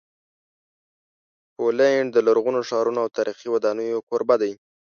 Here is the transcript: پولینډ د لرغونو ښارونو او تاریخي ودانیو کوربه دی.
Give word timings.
پولینډ 1.55 2.09
د 2.13 2.17
لرغونو 2.27 2.59
ښارونو 2.69 2.99
او 3.03 3.13
تاریخي 3.17 3.47
ودانیو 3.49 4.05
کوربه 4.09 4.35
دی. 4.41 4.53